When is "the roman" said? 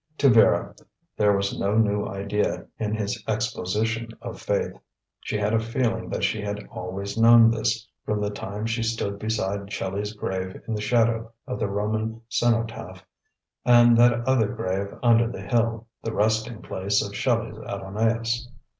11.59-12.19